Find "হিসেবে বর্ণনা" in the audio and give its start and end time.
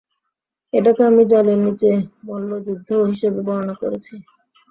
3.09-3.75